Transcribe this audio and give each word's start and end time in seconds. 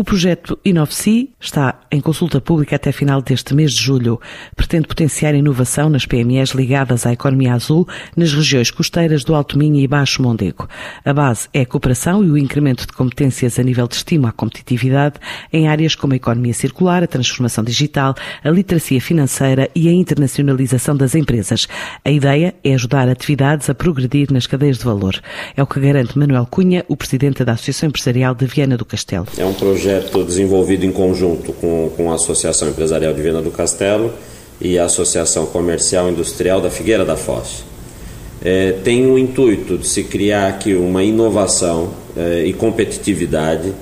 O 0.00 0.04
projeto 0.10 0.58
Inovci 0.64 1.28
está 1.38 1.78
em 1.92 2.00
consulta 2.00 2.40
pública 2.40 2.74
até 2.74 2.90
final 2.90 3.20
deste 3.20 3.54
mês 3.54 3.72
de 3.72 3.82
julho. 3.82 4.18
Pretende 4.56 4.88
potenciar 4.88 5.34
inovação 5.34 5.90
nas 5.90 6.06
PMEs 6.06 6.52
ligadas 6.52 7.04
à 7.04 7.12
economia 7.12 7.52
azul 7.52 7.86
nas 8.16 8.32
regiões 8.32 8.70
costeiras 8.70 9.24
do 9.24 9.34
Alto 9.34 9.58
Minho 9.58 9.78
e 9.78 9.86
Baixo 9.86 10.22
Mondego. 10.22 10.66
A 11.04 11.12
base 11.12 11.50
é 11.52 11.60
a 11.60 11.66
cooperação 11.66 12.24
e 12.24 12.30
o 12.30 12.38
incremento 12.38 12.86
de 12.86 12.94
competências 12.94 13.58
a 13.58 13.62
nível 13.62 13.86
de 13.86 13.96
estímulo 13.96 14.28
à 14.28 14.32
competitividade 14.32 15.16
em 15.52 15.68
áreas 15.68 15.94
como 15.94 16.14
a 16.14 16.16
economia 16.16 16.54
circular, 16.54 17.02
a 17.02 17.06
transformação 17.06 17.62
digital, 17.62 18.14
a 18.42 18.48
literacia 18.48 19.02
financeira 19.02 19.68
e 19.74 19.86
a 19.86 19.92
internacionalização 19.92 20.96
das 20.96 21.14
empresas. 21.14 21.68
A 22.02 22.10
ideia 22.10 22.54
é 22.64 22.72
ajudar 22.72 23.06
atividades 23.06 23.68
a 23.68 23.74
progredir 23.74 24.32
nas 24.32 24.46
cadeias 24.46 24.78
de 24.78 24.84
valor. 24.86 25.20
É 25.54 25.62
o 25.62 25.66
que 25.66 25.78
garante 25.78 26.18
Manuel 26.18 26.46
Cunha, 26.46 26.86
o 26.88 26.96
presidente 26.96 27.44
da 27.44 27.52
Associação 27.52 27.90
Empresarial 27.90 28.34
de 28.34 28.46
Viana 28.46 28.78
do 28.78 28.86
Castelo. 28.86 29.26
É 29.36 29.44
um 29.44 29.52
projeto 29.52 29.89
desenvolvido 30.26 30.84
em 30.84 30.92
conjunto 30.92 31.52
com, 31.54 31.90
com 31.96 32.10
a 32.10 32.14
Associação 32.14 32.68
Empresarial 32.68 33.12
de 33.12 33.20
Viana 33.20 33.42
do 33.42 33.50
Castelo 33.50 34.12
e 34.60 34.78
a 34.78 34.84
Associação 34.84 35.46
Comercial 35.46 36.08
Industrial 36.08 36.60
da 36.60 36.70
Figueira 36.70 37.04
da 37.04 37.16
Foz. 37.16 37.64
É, 38.42 38.72
tem 38.84 39.10
o 39.10 39.18
intuito 39.18 39.76
de 39.76 39.86
se 39.86 40.04
criar 40.04 40.48
aqui 40.48 40.74
uma 40.74 41.02
inovação 41.02 41.90
é, 42.16 42.44
e 42.44 42.52
competitividade 42.52 43.72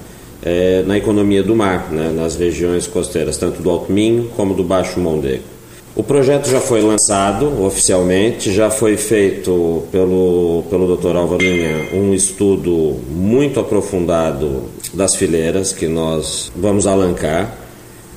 é, 0.43 0.83
na 0.87 0.97
economia 0.97 1.43
do 1.43 1.55
mar, 1.55 1.89
né, 1.91 2.13
nas 2.15 2.37
regiões 2.37 2.87
costeiras, 2.87 3.37
tanto 3.37 3.63
do 3.63 3.71
Alto 3.71 3.93
Minho 3.93 4.31
como 4.37 4.55
do 4.55 4.65
Baixo 4.65 4.99
Mondego. 4.99 5.43
O 5.95 6.03
projeto 6.03 6.49
já 6.49 6.61
foi 6.61 6.81
lançado 6.81 7.65
oficialmente, 7.65 8.53
já 8.53 8.71
foi 8.71 8.97
feito 8.97 9.83
pelo, 9.91 10.63
pelo 10.71 10.97
Dr. 10.97 11.17
Álvaro 11.17 11.43
Linha 11.43 11.89
um 11.93 12.15
estudo 12.15 12.97
muito 13.11 13.59
aprofundado 13.59 14.63
das 14.93 15.15
fileiras 15.15 15.73
que 15.73 15.87
nós 15.87 16.51
vamos 16.57 16.87
alancar 16.87 17.57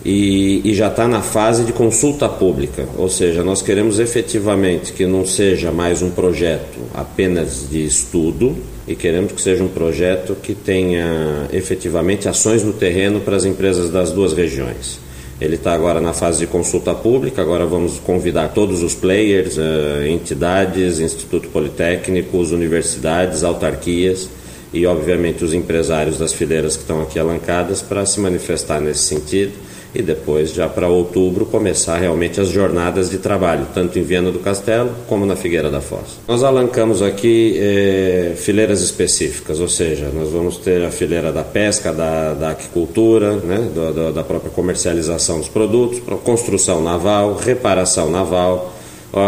e, 0.03 0.61
e 0.63 0.73
já 0.73 0.87
está 0.87 1.07
na 1.07 1.21
fase 1.21 1.63
de 1.63 1.71
consulta 1.71 2.27
pública, 2.27 2.87
ou 2.97 3.07
seja, 3.07 3.43
nós 3.43 3.61
queremos 3.61 3.99
efetivamente 3.99 4.93
que 4.93 5.05
não 5.05 5.25
seja 5.25 5.71
mais 5.71 6.01
um 6.01 6.09
projeto 6.09 6.79
apenas 6.93 7.67
de 7.69 7.85
estudo 7.85 8.57
e 8.87 8.95
queremos 8.95 9.31
que 9.31 9.41
seja 9.41 9.63
um 9.63 9.67
projeto 9.67 10.35
que 10.41 10.55
tenha 10.55 11.47
efetivamente 11.53 12.27
ações 12.27 12.63
no 12.63 12.73
terreno 12.73 13.19
para 13.19 13.35
as 13.35 13.45
empresas 13.45 13.91
das 13.91 14.11
duas 14.11 14.33
regiões. 14.33 14.99
Ele 15.39 15.55
está 15.55 15.73
agora 15.73 15.99
na 15.99 16.13
fase 16.13 16.39
de 16.39 16.47
consulta 16.47 16.93
pública, 16.93 17.41
agora 17.41 17.65
vamos 17.65 17.97
convidar 17.99 18.49
todos 18.49 18.83
os 18.83 18.93
players, 18.93 19.57
uh, 19.57 20.05
entidades, 20.07 20.99
Instituto 20.99 21.47
Politécnicos, 21.49 22.51
universidades, 22.51 23.43
autarquias 23.43 24.29
e, 24.73 24.85
obviamente, 24.85 25.43
os 25.43 25.53
empresários 25.53 26.17
das 26.17 26.33
fileiras 26.33 26.75
que 26.75 26.83
estão 26.83 27.01
aqui 27.01 27.19
alancadas 27.19 27.81
para 27.81 28.05
se 28.05 28.19
manifestar 28.19 28.79
nesse 28.79 29.03
sentido 29.03 29.53
e 29.93 30.01
depois, 30.01 30.53
já 30.53 30.69
para 30.69 30.87
outubro, 30.87 31.45
começar 31.45 31.97
realmente 31.97 32.39
as 32.39 32.47
jornadas 32.47 33.09
de 33.09 33.17
trabalho, 33.17 33.67
tanto 33.73 33.99
em 33.99 34.03
Viana 34.03 34.31
do 34.31 34.39
Castelo 34.39 34.89
como 35.07 35.25
na 35.25 35.35
Figueira 35.35 35.69
da 35.69 35.81
Foz. 35.81 36.19
Nós 36.27 36.43
alancamos 36.43 37.01
aqui 37.01 37.57
eh, 37.59 38.33
fileiras 38.37 38.81
específicas, 38.81 39.59
ou 39.59 39.67
seja, 39.67 40.09
nós 40.13 40.29
vamos 40.29 40.57
ter 40.57 40.83
a 40.83 40.91
fileira 40.91 41.31
da 41.31 41.43
pesca, 41.43 41.91
da, 41.91 42.33
da 42.33 42.51
aquicultura, 42.51 43.35
né, 43.35 43.69
da, 43.75 44.11
da 44.11 44.23
própria 44.23 44.49
comercialização 44.51 45.39
dos 45.39 45.49
produtos, 45.49 46.01
construção 46.23 46.81
naval, 46.81 47.35
reparação 47.35 48.09
naval, 48.09 48.73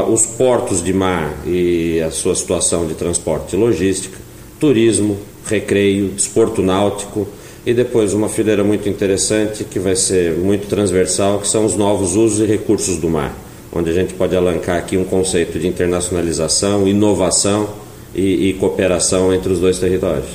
os 0.10 0.26
portos 0.26 0.82
de 0.82 0.94
mar 0.94 1.36
e 1.46 2.02
a 2.02 2.10
sua 2.10 2.36
situação 2.36 2.88
de 2.88 2.94
transporte 2.94 3.54
e 3.54 3.60
logística, 3.60 4.18
turismo, 4.64 5.18
recreio, 5.46 6.08
desporto 6.08 6.62
náutico, 6.62 7.28
e 7.66 7.74
depois 7.74 8.14
uma 8.14 8.30
fileira 8.30 8.64
muito 8.64 8.88
interessante 8.88 9.66
que 9.66 9.78
vai 9.78 9.94
ser 9.94 10.38
muito 10.38 10.68
transversal, 10.68 11.40
que 11.40 11.50
são 11.50 11.66
os 11.66 11.76
novos 11.76 12.16
usos 12.16 12.40
e 12.40 12.46
recursos 12.46 12.96
do 12.98 13.10
mar, 13.10 13.38
onde 13.74 13.90
a 13.90 13.94
gente 13.94 14.14
pode 14.14 14.34
alancar 14.34 14.78
aqui 14.78 14.96
um 14.96 15.04
conceito 15.04 15.60
de 15.60 15.68
internacionalização, 15.68 16.88
inovação 16.88 17.72
e, 18.16 18.52
e 18.52 18.54
cooperação 18.54 19.34
entre 19.34 19.52
os 19.52 19.60
dois 19.60 19.80
territórios. 19.80 20.30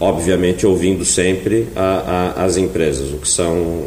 Obviamente 0.00 0.66
ouvindo 0.66 1.04
sempre 1.04 1.68
a, 1.76 2.34
a, 2.38 2.44
as 2.44 2.56
empresas, 2.56 3.12
o 3.12 3.18
que 3.18 3.28
são 3.28 3.84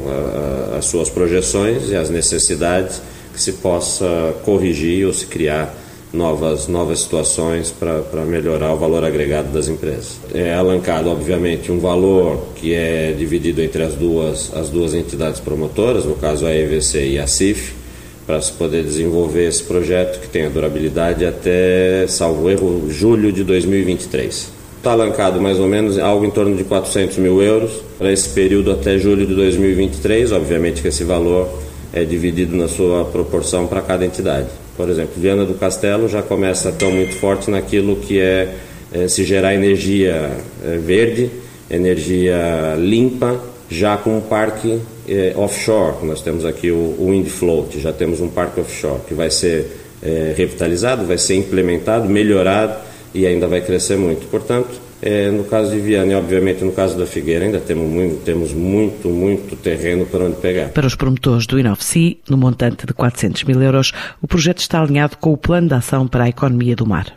a, 0.74 0.78
as 0.78 0.86
suas 0.86 1.10
projeções 1.10 1.90
e 1.90 1.96
as 1.98 2.10
necessidades 2.10 3.02
que 3.34 3.42
se 3.42 3.52
possa 3.54 4.34
corrigir 4.46 5.06
ou 5.06 5.14
se 5.14 5.26
criar 5.26 5.83
novas, 6.14 6.68
novas 6.68 7.00
situações 7.00 7.72
para 7.72 8.22
melhorar 8.24 8.74
o 8.74 8.78
valor 8.78 9.04
agregado 9.04 9.52
das 9.52 9.68
empresas. 9.68 10.20
É 10.34 10.54
alancado, 10.54 11.10
obviamente, 11.10 11.72
um 11.72 11.80
valor 11.80 12.50
que 12.56 12.74
é 12.74 13.12
dividido 13.18 13.62
entre 13.62 13.82
as 13.82 13.96
duas, 13.96 14.52
as 14.56 14.70
duas 14.70 14.94
entidades 14.94 15.40
promotoras, 15.40 16.06
no 16.06 16.16
caso 16.16 16.46
a 16.46 16.56
EVC 16.56 17.08
e 17.08 17.20
a 17.20 17.26
CIF, 17.26 17.74
para 18.28 18.40
se 18.40 18.52
poder 18.54 18.84
desenvolver 18.84 19.48
esse 19.48 19.64
projeto 19.64 20.22
que 20.22 20.28
tenha 20.28 20.50
durabilidade 20.50 21.26
até, 21.26 22.06
salvo 22.08 22.50
erro, 22.50 22.90
julho 22.90 23.34
de 23.34 23.44
2023. 23.44 24.52
Está 24.78 24.92
alancado 24.92 25.42
mais 25.42 25.60
ou 25.60 25.68
menos 25.68 25.98
algo 25.98 26.26
em 26.26 26.32
torno 26.32 26.56
de 26.56 26.64
400 26.64 27.18
mil 27.18 27.42
euros 27.42 27.72
para 27.98 28.12
esse 28.12 28.30
período 28.30 28.72
até 28.72 28.98
julho 28.98 29.26
de 29.26 29.34
2023. 29.34 30.32
Obviamente 30.32 30.82
que 30.82 30.90
esse 30.90 31.04
valor 31.04 31.50
é 31.94 32.04
dividido 32.04 32.56
na 32.56 32.68
sua 32.68 33.06
proporção 33.06 33.66
para 33.66 33.82
cada 33.82 34.06
entidade. 34.06 34.48
Por 34.76 34.90
exemplo, 34.90 35.14
Viana 35.18 35.46
do 35.46 35.54
Castelo 35.54 36.08
já 36.10 36.22
começa 36.22 36.70
estar 36.70 36.90
muito 36.90 37.16
forte 37.16 37.50
naquilo 37.52 37.96
que 37.98 38.20
é, 38.20 38.56
é 38.92 39.08
se 39.08 39.24
gerar 39.24 39.54
energia 39.54 40.32
é, 40.64 40.78
verde, 40.78 41.30
energia 41.70 42.76
limpa, 42.78 43.40
já 43.70 43.98
com 43.98 44.18
um 44.18 44.22
parque 44.22 44.80
é, 45.08 45.34
offshore. 45.36 46.06
Nós 46.06 46.22
temos 46.22 46.46
aqui 46.46 46.72
o, 46.72 46.96
o 46.98 47.08
Wind 47.12 47.28
Float, 47.28 47.80
já 47.80 47.94
temos 47.94 48.20
um 48.20 48.30
parque 48.30 48.60
offshore 48.60 49.02
que 49.08 49.14
vai 49.14 49.30
ser 49.30 49.68
é, 50.02 50.34
revitalizado, 50.36 51.06
vai 51.06 51.18
ser 51.18 51.36
implementado, 51.36 52.10
melhorado 52.10 52.93
e 53.14 53.26
ainda 53.26 53.48
vai 53.48 53.62
crescer 53.62 53.98
muito. 53.98 54.28
Portanto, 54.30 54.82
é, 55.02 55.30
no 55.30 55.44
caso 55.44 55.72
de 55.72 55.80
Viana 55.80 56.14
e, 56.14 56.16
obviamente, 56.16 56.64
no 56.64 56.72
caso 56.72 56.98
da 56.98 57.06
Figueira, 57.06 57.44
ainda 57.44 57.60
temos 57.60 57.90
muito, 57.90 58.24
temos 58.24 58.54
muito, 58.54 59.10
muito 59.10 59.56
terreno 59.58 60.06
para 60.06 60.24
onde 60.24 60.38
pegar. 60.38 60.70
Para 60.70 60.88
os 60.88 60.96
promotores 60.96 61.46
do 61.46 61.60
Inovci, 61.60 62.20
no 62.30 62.38
montante 62.38 62.86
de 62.86 62.94
400 62.94 63.44
mil 63.44 63.62
euros, 63.62 63.92
o 64.22 64.28
projeto 64.28 64.60
está 64.60 64.82
alinhado 64.82 65.18
com 65.18 65.34
o 65.34 65.38
Plano 65.38 65.68
de 65.68 65.74
Ação 65.74 66.08
para 66.08 66.24
a 66.24 66.30
Economia 66.30 66.76
do 66.76 66.86
Mar. 66.86 67.08